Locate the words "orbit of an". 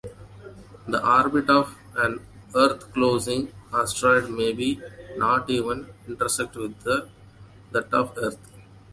1.07-2.21